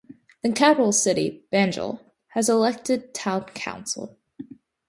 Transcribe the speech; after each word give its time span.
The 0.41 0.51
capital 0.51 0.93
city, 0.93 1.45
Banjul, 1.53 1.99
has 2.29 2.49
an 2.49 2.55
elected 2.55 3.13
town 3.13 3.43
council. 3.53 4.17